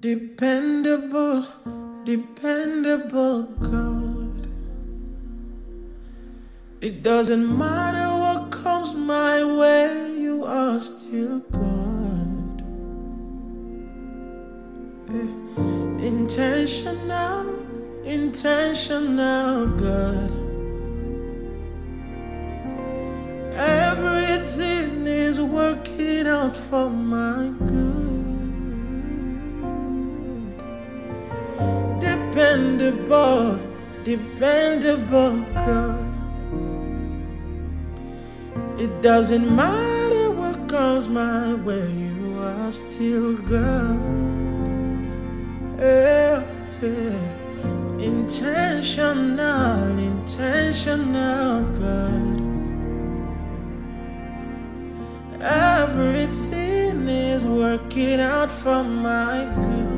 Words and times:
Dependable, 0.00 1.46
dependable 2.04 3.42
God. 3.42 4.46
It 6.80 7.02
doesn't 7.02 7.58
matter 7.58 8.08
what 8.18 8.50
comes 8.50 8.94
my 8.94 9.44
way, 9.44 10.14
you 10.18 10.42
are 10.46 10.80
still 10.80 11.40
God. 11.40 12.62
Eh, 15.10 16.06
Intentional, 16.06 17.56
intentional 18.02 19.66
God. 19.76 20.30
Everything 23.52 25.06
is 25.06 25.42
working 25.42 26.26
out 26.26 26.56
for 26.56 26.88
my 26.88 27.52
good. 27.66 27.89
Dependable, 32.50 33.60
dependable 34.02 35.38
God. 35.54 36.04
It 38.76 38.90
doesn't 39.02 39.54
matter 39.54 40.32
what 40.32 40.68
comes 40.68 41.08
my 41.08 41.54
way, 41.54 41.88
you 41.92 42.40
are 42.42 42.72
still 42.72 43.34
God. 43.34 44.00
Yeah, 45.78 46.42
yeah. 46.82 48.00
Intentional, 48.00 49.96
intentional 49.98 51.62
God. 51.78 52.40
Everything 55.40 57.06
is 57.06 57.46
working 57.46 58.18
out 58.18 58.50
for 58.50 58.82
my 58.82 59.44
good. 59.54 59.89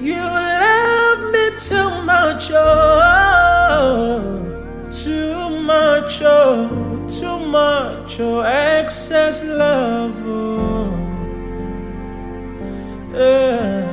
You 0.00 0.16
love 0.16 1.30
me 1.32 1.50
too 1.58 1.90
much, 2.04 2.50
oh, 2.52 4.30
too 4.90 5.50
much, 5.60 6.22
oh, 6.22 7.06
too 7.08 7.38
much, 7.46 8.18
oh, 8.20 8.40
excess 8.42 9.42
love, 9.44 10.14
oh. 10.24 10.96
Uh, 13.14 13.86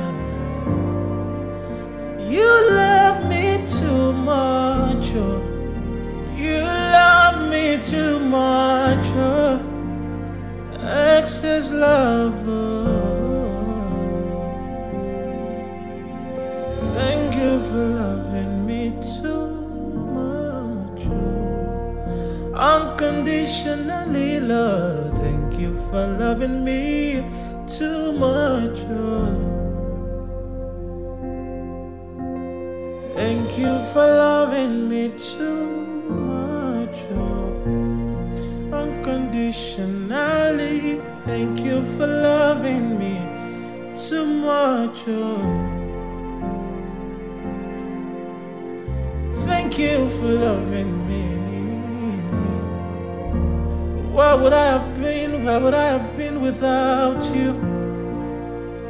you 2.20 2.70
love 2.70 3.28
me 3.28 3.64
too 3.66 4.12
much, 4.12 5.12
oh. 5.14 5.42
You 6.36 6.60
love 6.62 7.50
me 7.50 7.82
too 7.82 8.18
much, 8.20 9.06
oh. 9.14 9.60
Excess 10.80 11.70
love, 11.70 12.34
oh. 12.48 12.67
Unconditionally, 22.58 24.40
Lord. 24.40 25.16
Thank 25.18 25.60
you 25.60 25.72
for 25.90 26.06
loving 26.18 26.64
me 26.64 27.22
too 27.68 28.10
much, 28.12 28.78
oh. 28.90 29.54
Thank 33.14 33.56
you 33.58 33.78
for 33.92 34.04
loving 34.04 34.88
me 34.88 35.10
too 35.10 35.66
much, 36.10 36.98
oh. 37.14 37.52
Unconditionally, 38.72 41.00
thank 41.26 41.60
you 41.60 41.80
for 41.96 42.08
loving 42.08 42.98
me 42.98 43.20
too 43.94 44.26
much, 44.26 44.98
oh. 45.06 45.38
Thank 49.46 49.78
you 49.78 50.08
for 50.18 50.26
loving 50.26 51.06
me. 51.06 51.37
Where 54.18 54.36
would 54.36 54.52
I 54.52 54.66
have 54.66 54.96
been? 55.00 55.44
Where 55.44 55.60
would 55.60 55.74
I 55.74 55.90
have 55.96 56.16
been 56.16 56.42
without 56.42 57.22
you? 57.36 57.54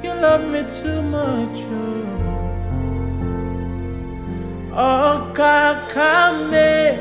You 0.02 0.14
love 0.22 0.48
me 0.48 0.62
too 0.66 1.02
much, 1.02 1.58
oh. 1.68 2.06
Oh, 4.72 5.30
kakame, 5.34 6.96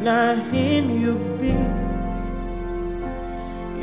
na 0.00 0.34
him 0.48 0.90
you 1.02 1.18
be. 1.38 1.52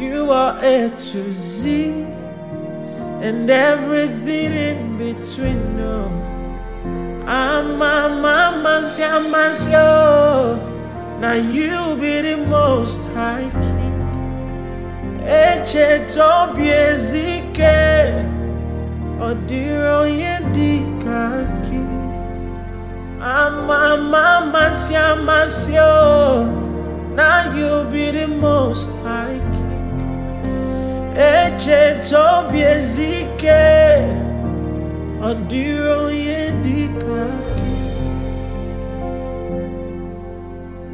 You 0.03 0.31
are 0.31 0.57
A 0.63 0.89
to 0.89 1.31
Z, 1.31 1.91
and 3.21 3.47
everything 3.47 4.51
in 4.53 4.97
between. 4.97 5.77
No, 5.77 6.09
I'm 7.27 7.77
mama's. 7.77 8.97
Now 11.19 11.33
you 11.33 11.97
be 11.99 12.21
the 12.21 12.37
most 12.47 12.99
high 13.13 13.49
king. 13.61 13.99
Eche 15.27 16.07
tobi 16.07 16.69
ezike, 16.69 18.23
odiro 19.19 20.07
yedikaki. 20.07 21.83
Ama 23.19 23.97
mama 23.97 24.71
siamasyo. 24.71 25.91
Now 27.15 27.53
you 27.53 27.83
be 27.91 28.11
the 28.11 28.27
most 28.27 28.89
high 29.03 29.41
king. 29.51 29.91
Eche 31.17 31.99
tobi 32.09 32.61
ezike, 32.63 33.67
odiro 35.21 36.09
yedikaki. 36.09 37.78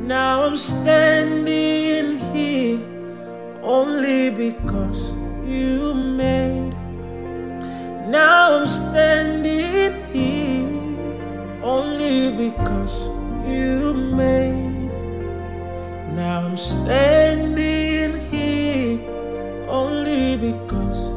Now 0.06 0.44
I'm 0.44 0.56
standing 0.56 2.20
here 2.32 2.80
only 3.64 4.30
because 4.30 5.14
you 5.44 5.96
made. 5.96 6.76
Now 8.12 8.60
I'm 8.60 8.68
standing 8.68 9.96
here 10.14 11.64
only 11.64 12.30
because 12.38 13.08
you 13.50 13.96
made. 13.96 14.92
Now 16.14 16.46
I'm 16.46 16.58
standing 16.58 18.20
here 18.30 19.00
only 19.68 20.38
because. 20.38 21.15